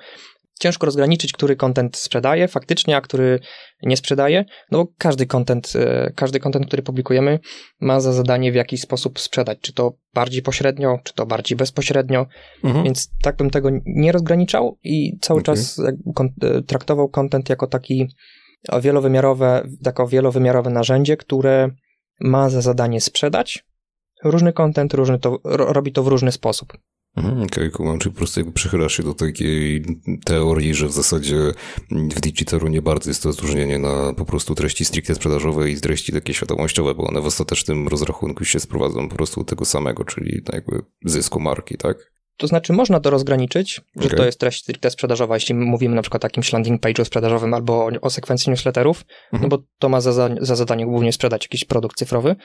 [0.60, 3.40] Ciężko rozgraniczyć, który content sprzedaje faktycznie, a który
[3.84, 7.40] nie sprzedaje, no bo każdy content, y, każdy content, który publikujemy
[7.80, 12.26] ma za zadanie w jakiś sposób sprzedać, czy to bardziej pośrednio, czy to bardziej bezpośrednio,
[12.64, 12.86] mhm.
[12.86, 15.56] więc tak bym tego nie rozgraniczał i cały okay.
[15.56, 18.08] czas y, traktował content jako taki
[18.82, 21.70] wielowymiarowe, jako wielowymiarowe narzędzie, które
[22.20, 23.66] ma za zadanie sprzedać
[24.24, 26.78] różny kontent, różny to, robi to w różny sposób.
[27.16, 29.86] Mhm, Okej, okay, czyli po prostu jakby przychylasz się do takiej
[30.26, 31.36] teorii, że w zasadzie
[31.92, 36.14] w digitalu nie bardzo jest to rozróżnienie na po prostu treści stricte sprzedażowe i treści
[36.14, 40.42] takie świadomościowe, bo one w ostatecznym rozrachunku się sprowadzą po prostu do tego samego, czyli
[40.54, 42.15] jakby zysku marki, tak?
[42.38, 44.18] To znaczy, można to rozgraniczyć, że okay.
[44.18, 47.86] to jest treść stricte sprzedażowa, jeśli mówimy na przykład o jakimś landing page'u sprzedażowym albo
[47.86, 49.50] o, o sekwencji newsletterów, no mhm.
[49.50, 52.36] bo to ma za, za zadanie głównie sprzedać jakiś produkt cyfrowy.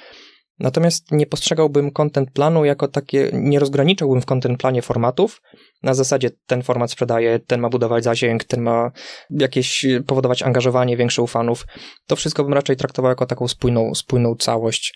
[0.60, 5.42] Natomiast nie postrzegałbym content planu jako takie, nie rozgraniczałbym w content planie formatów.
[5.82, 8.90] Na zasadzie ten format sprzedaje, ten ma budować zasięg, ten ma
[9.30, 11.66] jakieś powodować angażowanie większe u fanów.
[12.06, 14.94] To wszystko bym raczej traktował jako taką spójną, spójną całość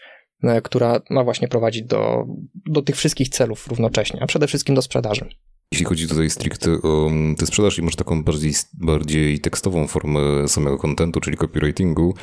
[0.64, 2.26] która ma właśnie prowadzić do,
[2.66, 5.28] do tych wszystkich celów równocześnie, a przede wszystkim do sprzedaży.
[5.72, 10.48] Jeśli chodzi tutaj stricte o mm, tę sprzedaż i może taką bardziej, bardziej tekstową formę
[10.48, 12.14] samego kontentu, czyli copywritingu,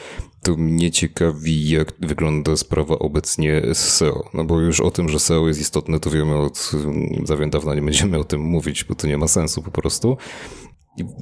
[0.43, 4.29] to mnie ciekawi, jak wygląda sprawa obecnie z SEO.
[4.33, 7.75] No bo już o tym, że SEO jest istotne, to wiemy od mm, dawien dawna,
[7.75, 10.17] nie będziemy o tym mówić, bo to nie ma sensu po prostu.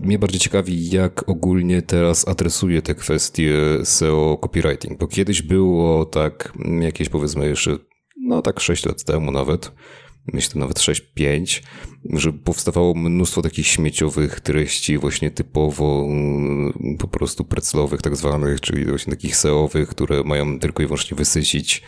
[0.04, 6.54] Mnie bardziej ciekawi, jak ogólnie teraz adresuje te kwestie SEO copywriting, bo kiedyś było tak,
[6.80, 7.78] jakieś powiedzmy jeszcze,
[8.22, 9.72] no tak 6 lat temu nawet,
[10.34, 11.62] myślę nawet 6-5,
[12.14, 18.86] że powstawało mnóstwo takich śmieciowych treści, właśnie typowo mm, po prostu preclowych tak zwanych, czyli
[18.86, 21.82] właśnie takich SEOwych, które mają tylko i wyłącznie wysycić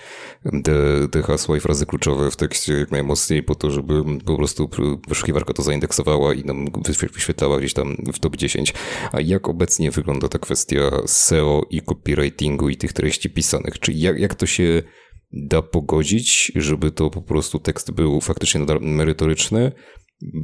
[0.63, 4.69] te, te hasła i frazy kluczowe w tekście jak najmocniej po to, żeby po prostu
[5.07, 6.67] wyszukiwarka to zaindeksowała i nam
[7.13, 8.73] wyświetlała gdzieś tam w top 10.
[9.11, 13.79] A jak obecnie wygląda ta kwestia SEO i copywritingu i tych treści pisanych?
[13.79, 14.83] Czy jak, jak to się
[15.33, 19.71] da pogodzić, żeby to po prostu tekst był faktycznie merytoryczny,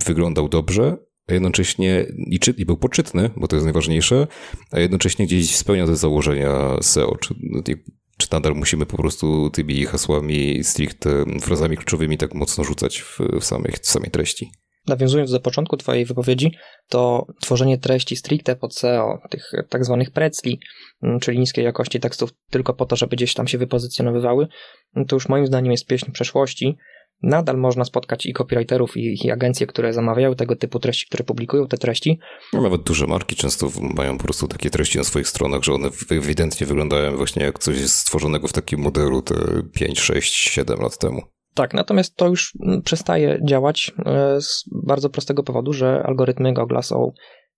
[0.06, 0.97] wyglądał dobrze,
[1.28, 4.28] a jednocześnie i, czy, i był poczytny, bo to jest najważniejsze,
[4.71, 7.15] a jednocześnie gdzieś spełnia te założenia SEO.
[7.15, 7.36] Czy,
[8.17, 13.43] czy nadal musimy po prostu tymi hasłami, stricte frazami kluczowymi tak mocno rzucać w, w,
[13.43, 14.52] samej, w samej treści?
[14.88, 16.52] Nawiązując do początku Twojej wypowiedzi,
[16.89, 20.60] to tworzenie treści stricte pod SEO, tych tak zwanych precli,
[21.04, 24.47] mm, czyli niskiej jakości tekstów, tylko po to, żeby gdzieś tam się wypozycjonowywały,
[25.08, 26.78] to już moim zdaniem jest pieśń przeszłości.
[27.23, 31.67] Nadal można spotkać i copywriterów, i, i agencje, które zamawiają tego typu treści, które publikują
[31.67, 32.19] te treści.
[32.54, 35.89] No, nawet duże marki często mają po prostu takie treści na swoich stronach, że one
[36.10, 39.36] ewidentnie wyglądają właśnie jak coś stworzonego w takim modelu te
[39.73, 41.21] 5, 6, 7 lat temu.
[41.58, 46.78] Tak, natomiast to już mm, przestaje działać e, z bardzo prostego powodu, że algorytmy Google
[46.82, 47.12] są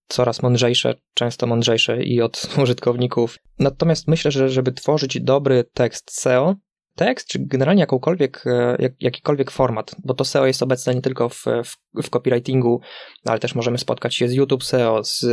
[0.08, 3.38] coraz mądrzejsze, często mądrzejsze i od użytkowników.
[3.60, 6.56] Natomiast myślę, że żeby tworzyć dobry tekst SEO,
[6.96, 11.30] tekst, czy generalnie jakąkolwiek, e, jak, jakikolwiek format, bo to SEO jest obecne nie tylko
[11.30, 12.82] w, w, w copywritingu,
[13.26, 15.26] ale też możemy spotkać się z YouTube SEO, z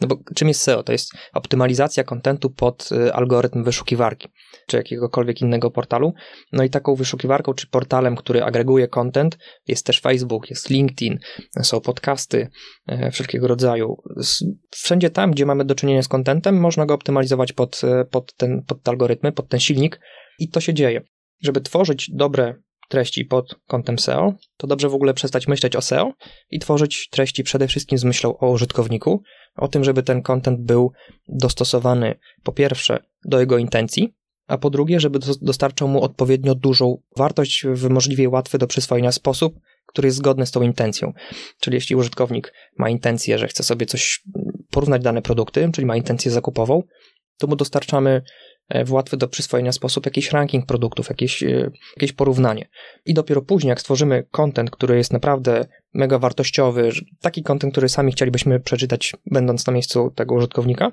[0.00, 0.82] no bo czym jest SEO?
[0.82, 4.28] To jest optymalizacja kontentu pod e, algorytm wyszukiwarki,
[4.66, 6.12] czy jakiegokolwiek innego portalu.
[6.52, 11.18] No i taką wyszukiwarką, czy portalem, który agreguje content, jest też Facebook, jest LinkedIn,
[11.62, 12.48] są podcasty
[12.86, 13.96] e, wszelkiego rodzaju.
[14.70, 18.82] Wszędzie tam, gdzie mamy do czynienia z contentem, można go optymalizować pod, pod, ten, pod
[18.82, 20.00] te algorytmy, pod ten silnik,
[20.38, 21.02] i to się dzieje.
[21.42, 22.54] Żeby tworzyć dobre
[22.88, 26.12] treści pod kątem SEO, to dobrze w ogóle przestać myśleć o SEO
[26.50, 29.22] i tworzyć treści przede wszystkim z myślą o użytkowniku,
[29.56, 30.92] o tym, żeby ten content był
[31.28, 34.14] dostosowany po pierwsze do jego intencji,
[34.46, 39.54] a po drugie, żeby dostarczał mu odpowiednio dużą wartość w możliwie łatwy do przyswojenia sposób,
[39.86, 41.12] który jest zgodny z tą intencją.
[41.60, 44.22] Czyli jeśli użytkownik ma intencję, że chce sobie coś
[44.70, 46.82] porównać dane produkty, czyli ma intencję zakupową,
[47.38, 48.22] to mu dostarczamy
[48.84, 52.68] w łatwy do przyswojenia sposób jakiś ranking produktów, jakieś, e, jakieś porównanie.
[53.04, 58.12] I dopiero później, jak stworzymy content, który jest naprawdę mega wartościowy, taki content, który sami
[58.12, 60.92] chcielibyśmy przeczytać, będąc na miejscu tego użytkownika,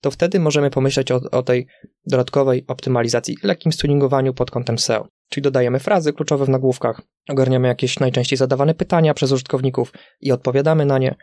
[0.00, 1.66] to wtedy możemy pomyśleć o, o tej
[2.06, 5.08] dodatkowej optymalizacji, lekkim tuningowaniu pod kątem SEO.
[5.30, 10.84] Czyli dodajemy frazy kluczowe w nagłówkach, ogarniamy jakieś najczęściej zadawane pytania przez użytkowników i odpowiadamy
[10.84, 11.14] na nie.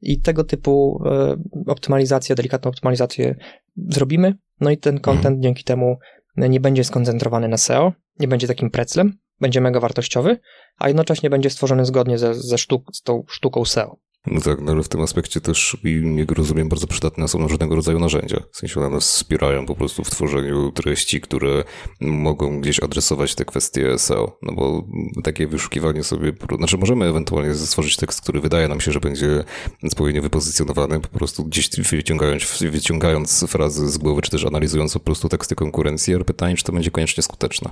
[0.00, 3.34] I tego typu e, optymalizację, delikatną optymalizację
[3.76, 4.34] zrobimy.
[4.60, 5.42] No i ten content mhm.
[5.42, 5.98] dzięki temu
[6.36, 10.38] nie będzie skoncentrowany na SEO, nie będzie takim preclem, będzie mega wartościowy,
[10.78, 13.96] a jednocześnie będzie stworzony zgodnie ze, ze sztuk, z tą sztuką SEO.
[14.26, 15.76] No tak, no ale w tym aspekcie też,
[16.16, 18.42] jak rozumiem, bardzo przydatne są różnego rodzaju narzędzia.
[18.52, 21.64] W sensie one nas wspierają po prostu w tworzeniu treści, które
[22.00, 24.38] mogą gdzieś adresować te kwestie SEO.
[24.42, 24.84] No bo
[25.24, 29.44] takie wyszukiwanie sobie, znaczy możemy ewentualnie stworzyć tekst, który wydaje nam się, że będzie
[29.82, 35.28] odpowiednio wypozycjonowany, po prostu gdzieś wyciągając, wyciągając frazy z głowy, czy też analizując po prostu
[35.28, 37.70] teksty konkurencji, ale pytanie, czy to będzie koniecznie skuteczne.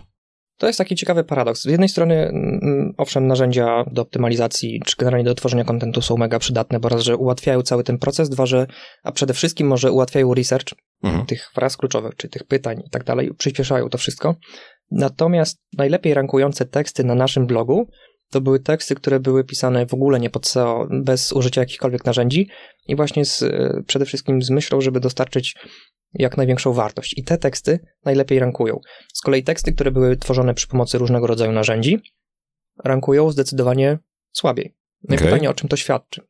[0.61, 1.63] To jest taki ciekawy paradoks.
[1.63, 6.39] Z jednej strony, mm, owszem, narzędzia do optymalizacji, czy generalnie do tworzenia kontentu są mega
[6.39, 8.67] przydatne, bo raz, że ułatwiają cały ten proces, dwa, że,
[9.03, 11.27] a przede wszystkim może ułatwiają research mhm.
[11.27, 14.37] tych fraz kluczowych, czy tych pytań i tak dalej, przyspieszają to wszystko.
[14.91, 17.89] Natomiast najlepiej rankujące teksty na naszym blogu
[18.31, 22.49] to były teksty, które były pisane w ogóle nie pod SEO, bez użycia jakichkolwiek narzędzi
[22.87, 23.45] i właśnie z,
[23.87, 25.55] przede wszystkim z myślą, żeby dostarczyć
[26.15, 27.19] jak największą wartość.
[27.19, 28.81] I te teksty najlepiej rankują.
[29.13, 32.01] Z kolei teksty, które były tworzone przy pomocy różnego rodzaju narzędzi,
[32.85, 33.99] rankują zdecydowanie
[34.33, 34.75] słabiej.
[35.09, 35.27] No okay.
[35.27, 36.23] i pytanie, o czym to świadczy?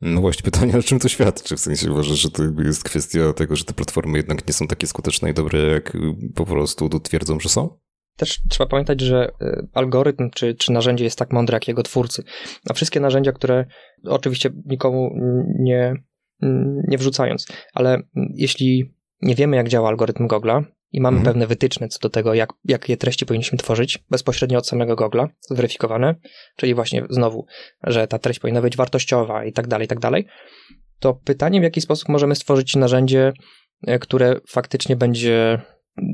[0.00, 1.56] No właśnie, pytanie, o czym to świadczy?
[1.56, 4.86] W sensie uważasz, że to jest kwestia tego, że te platformy jednak nie są takie
[4.86, 5.96] skuteczne i dobre, jak
[6.34, 7.78] po prostu twierdzą, że są?
[8.16, 12.22] Też trzeba pamiętać, że y, algorytm czy, czy narzędzie jest tak mądre jak jego twórcy.
[12.70, 13.64] A wszystkie narzędzia, które
[14.04, 15.10] oczywiście nikomu
[15.58, 15.94] nie,
[16.88, 18.02] nie wrzucając, ale
[18.34, 21.34] jeśli nie wiemy, jak działa algorytm Google'a i mamy mhm.
[21.34, 26.14] pewne wytyczne co do tego, jak, jakie treści powinniśmy tworzyć bezpośrednio od samego Google'a, zweryfikowane,
[26.56, 27.46] czyli właśnie znowu,
[27.82, 30.26] że ta treść powinna być wartościowa i tak dalej, i tak dalej,
[30.98, 33.32] to pytanie, w jaki sposób możemy stworzyć narzędzie,
[33.86, 35.60] e, które faktycznie będzie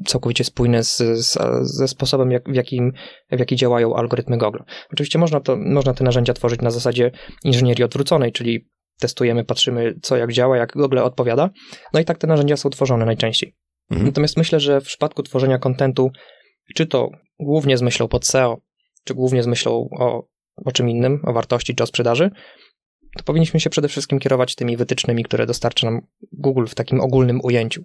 [0.06, 2.92] całkowicie spójne z, z, ze sposobem, jak, w, jakim,
[3.32, 4.58] w jaki działają algorytmy Google.
[4.92, 7.10] Oczywiście można, to, można te narzędzia tworzyć na zasadzie
[7.44, 8.68] inżynierii odwróconej, czyli
[9.00, 11.50] testujemy, patrzymy, co jak działa, jak Google odpowiada.
[11.94, 13.56] No i tak te narzędzia są tworzone najczęściej.
[13.90, 14.06] Mhm.
[14.06, 16.10] Natomiast myślę, że w przypadku tworzenia kontentu,
[16.74, 17.08] czy to
[17.40, 18.60] głównie z myślą pod SEO,
[19.04, 20.26] czy głównie z myślą o,
[20.64, 22.30] o czym innym, o wartości czy o sprzedaży,
[23.16, 26.00] to powinniśmy się przede wszystkim kierować tymi wytycznymi, które dostarcza nam
[26.32, 27.82] Google w takim ogólnym ujęciu.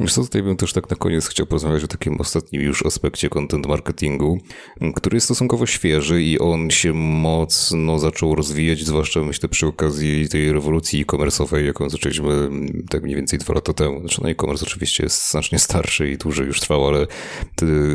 [0.00, 3.28] Wiesz co, tutaj bym też tak na koniec chciał porozmawiać o takim ostatnim już aspekcie
[3.28, 4.38] content marketingu,
[4.94, 10.52] który jest stosunkowo świeży i on się mocno zaczął rozwijać, zwłaszcza myślę przy okazji tej
[10.52, 12.50] rewolucji e-commerce'owej, jaką zaczęliśmy
[12.90, 14.00] tak mniej więcej dwa lata temu.
[14.00, 17.06] Znaczy no e-commerce oczywiście jest znacznie starszy i dłużej już trwał, ale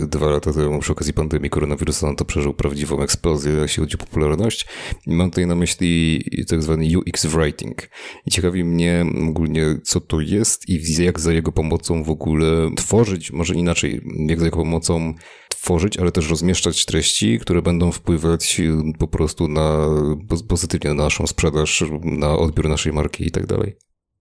[0.08, 4.00] dwa lata temu przy okazji pandemii koronawirusa no to przeżył prawdziwą eksplozję, jeśli chodzi o
[4.00, 4.66] popularność.
[5.08, 7.90] I mam tutaj na myśli tak zwany UX writing.
[8.26, 12.76] I ciekawi mnie ogólnie, co to jest i jak za jego pomocą pomocą w ogóle
[12.76, 15.14] tworzyć, może inaczej, jak za jaką pomocą
[15.50, 19.88] tworzyć, ale też rozmieszczać treści, które będą wpływać y, po prostu na,
[20.48, 23.76] pozytywnie na naszą sprzedaż, na odbiór naszej marki i tak dalej.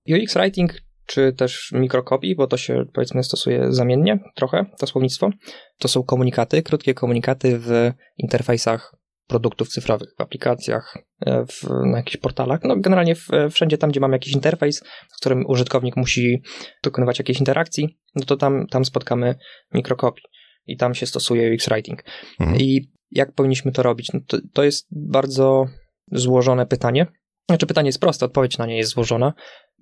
[0.08, 5.30] UX Writing czy też mikrokopii, bo to się powiedzmy stosuje zamiennie trochę, to słownictwo.
[5.78, 8.94] To są komunikaty, krótkie komunikaty w interfejsach
[9.32, 14.00] produktów cyfrowych, w aplikacjach, e, w, na jakichś portalach, no generalnie w, wszędzie tam, gdzie
[14.00, 16.42] mamy jakiś interfejs, w którym użytkownik musi
[16.82, 19.34] dokonywać jakiejś interakcji, no to tam, tam spotkamy
[19.74, 20.24] mikrokopii
[20.66, 22.04] i tam się stosuje UX Writing.
[22.40, 22.60] Mhm.
[22.60, 24.12] I jak powinniśmy to robić?
[24.12, 25.66] No to, to jest bardzo
[26.12, 27.06] złożone pytanie.
[27.48, 29.32] Znaczy pytanie jest proste, odpowiedź na nie jest złożona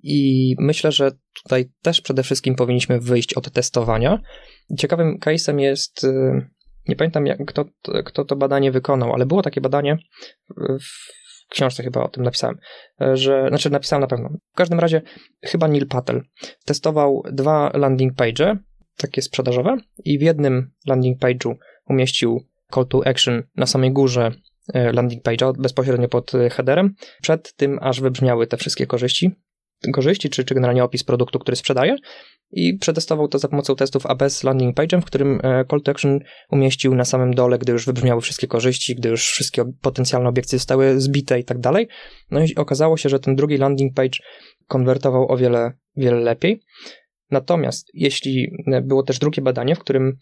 [0.03, 1.11] i myślę, że
[1.43, 4.21] tutaj też przede wszystkim powinniśmy wyjść od testowania.
[4.77, 6.09] Ciekawym case'em jest y,
[6.87, 7.65] Nie pamiętam, jak, kto,
[8.05, 9.97] kto to badanie wykonał, ale było takie badanie,
[10.81, 12.57] w książce chyba o tym napisałem,
[13.13, 14.29] że, znaczy napisałem na pewno.
[14.53, 15.01] W każdym razie
[15.41, 16.21] chyba Neil Patel
[16.65, 18.57] testował dwa landing page,
[18.97, 21.55] takie sprzedażowe i w jednym landing page'u
[21.89, 24.31] umieścił call to action na samej górze
[24.73, 29.31] e, landing page'a, bezpośrednio pod headerem, przed tym aż wybrzmiały te wszystkie korzyści,
[29.93, 31.95] korzyści, czy, czy generalnie opis produktu, który sprzedaje
[32.51, 35.91] i przetestował to za pomocą testów AB z landing page'em, w którym e, call to
[35.91, 36.19] action
[36.51, 41.01] umieścił na samym dole, gdy już wybrzmiały wszystkie korzyści, gdy już wszystkie potencjalne obiekcje zostały
[41.01, 41.87] zbite i tak dalej.
[42.31, 44.17] No i okazało się, że ten drugi landing page
[44.67, 46.63] konwertował o wiele, wiele lepiej.
[47.31, 50.17] Natomiast jeśli e, było też drugie badanie, w którym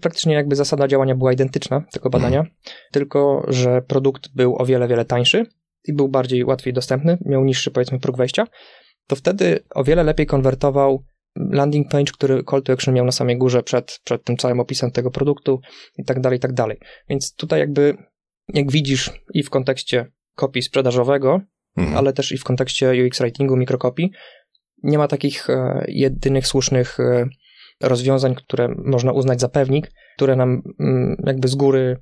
[0.00, 2.54] praktycznie jakby zasada działania była identyczna tego badania, hmm.
[2.92, 5.46] tylko że produkt był o wiele, wiele tańszy
[5.84, 8.46] i był bardziej łatwiej dostępny, miał niższy powiedzmy próg wejścia,
[9.06, 11.04] to wtedy o wiele lepiej konwertował
[11.36, 14.90] landing page, który call to action miał na samej górze przed, przed tym całym opisem
[14.90, 15.60] tego produktu
[15.98, 16.78] i tak dalej, i tak dalej.
[17.08, 17.96] Więc tutaj jakby,
[18.54, 21.40] jak widzisz i w kontekście kopii sprzedażowego,
[21.76, 21.96] mhm.
[21.96, 24.10] ale też i w kontekście UX writingu, mikrokopii,
[24.82, 27.28] nie ma takich e, jedynych słusznych e,
[27.82, 31.96] rozwiązań, które można uznać za pewnik, które nam mm, jakby z góry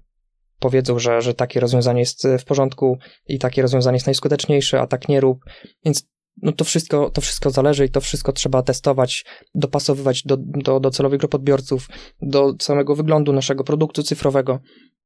[0.59, 5.09] powiedzą, że, że takie rozwiązanie jest w porządku i takie rozwiązanie jest najskuteczniejsze, a tak
[5.09, 5.45] nie rób.
[5.85, 6.09] Więc
[6.43, 10.91] no to wszystko, to wszystko zależy i to wszystko trzeba testować, dopasowywać do, do, do
[10.91, 11.89] celowych grup odbiorców,
[12.23, 14.61] do samego wyglądu naszego produktu cyfrowego.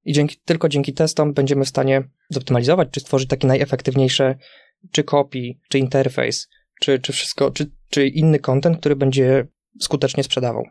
[0.05, 4.39] I dzięki, tylko dzięki testom będziemy w stanie zoptymalizować, czy stworzyć takie najefektywniejsze,
[4.93, 6.49] czy kopii, czy interfejs,
[6.81, 9.47] czy, czy wszystko, czy, czy inny content, który będzie
[9.81, 10.65] skutecznie sprzedawał.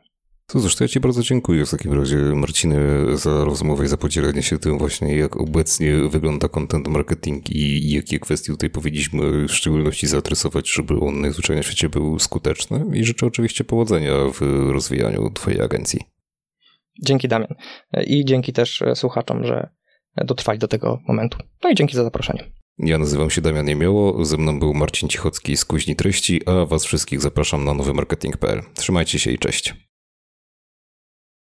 [0.49, 2.79] To zresztą ja Ci bardzo dziękuję w takim razie, Marcinie,
[3.13, 8.19] za rozmowę i za podzielenie się tym właśnie, jak obecnie wygląda content marketing i jakie
[8.19, 13.25] kwestie tutaj powinniśmy w szczególności zaadresować, żeby on najzwyczajniej w świecie był skuteczny i życzę
[13.25, 15.99] oczywiście powodzenia w rozwijaniu Twojej agencji.
[17.03, 17.55] Dzięki Damian
[18.07, 19.69] i dzięki też słuchaczom, że
[20.25, 21.37] dotrwali do tego momentu.
[21.63, 22.51] No i dzięki za zaproszenie.
[22.77, 26.85] Ja nazywam się Damian Niemioło, ze mną był Marcin Cichocki z Kuźni Treści, a Was
[26.85, 28.61] wszystkich zapraszam na nowymarketing.pl.
[28.73, 29.86] Trzymajcie się i cześć.